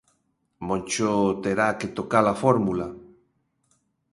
Moncho 0.67 1.11
terá 1.43 1.67
que 1.79 1.93
tocala 1.97 2.33
fórmula. 2.43 2.87